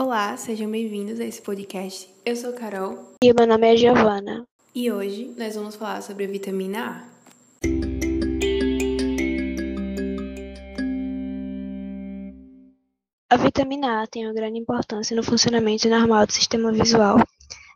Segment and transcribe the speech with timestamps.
[0.00, 2.08] Olá, sejam bem-vindos a esse podcast.
[2.24, 3.16] Eu sou Carol.
[3.20, 4.46] E meu nome é Giovana.
[4.72, 7.04] E hoje nós vamos falar sobre a vitamina
[13.28, 13.34] A.
[13.34, 17.18] A vitamina A tem uma grande importância no funcionamento normal do sistema visual.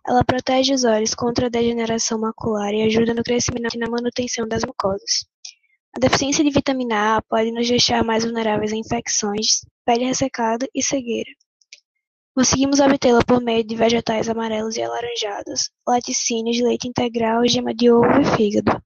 [0.06, 4.46] Ela protege os olhos contra a degeneração macular e ajuda no crescimento e na manutenção
[4.46, 5.26] das mucosas.
[5.96, 10.80] A deficiência de vitamina A pode nos deixar mais vulneráveis a infecções, pele ressecada e
[10.80, 11.41] cegueira.
[12.34, 18.22] Conseguimos obtê-la por meio de vegetais amarelos e alaranjados, laticínios, leite integral, gema de ovo
[18.22, 18.82] e fígado.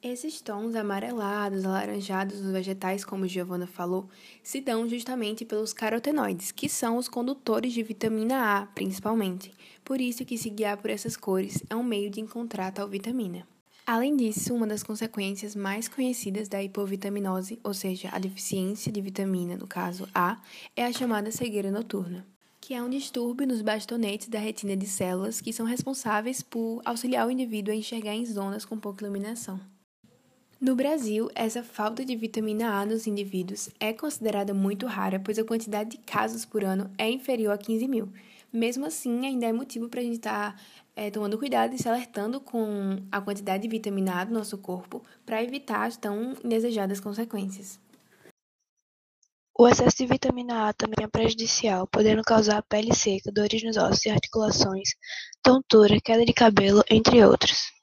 [0.00, 4.08] Esses tons amarelados, alaranjados dos vegetais, como Giovanna falou,
[4.44, 9.52] se dão justamente pelos carotenoides, que são os condutores de vitamina A, principalmente.
[9.84, 13.44] Por isso que se guiar por essas cores é um meio de encontrar tal vitamina.
[13.84, 19.56] Além disso, uma das consequências mais conhecidas da hipovitaminose, ou seja, a deficiência de vitamina,
[19.56, 20.40] no caso A,
[20.76, 22.24] é a chamada cegueira noturna,
[22.68, 27.26] que é um distúrbio nos bastonetes da retina de células que são responsáveis por auxiliar
[27.26, 29.58] o indivíduo a enxergar em zonas com pouca iluminação.
[30.60, 35.44] No Brasil, essa falta de vitamina A nos indivíduos é considerada muito rara, pois a
[35.44, 38.12] quantidade de casos por ano é inferior a 15 mil.
[38.52, 40.60] Mesmo assim, ainda é motivo para a gente estar tá,
[40.94, 45.02] é, tomando cuidado e se alertando com a quantidade de vitamina A do nosso corpo
[45.24, 47.80] para evitar as tão indesejadas consequências.
[49.60, 54.06] O excesso de vitamina A também é prejudicial, podendo causar pele seca, dores nos ossos
[54.06, 54.90] e articulações,
[55.42, 57.77] tontura, queda de cabelo, entre outros.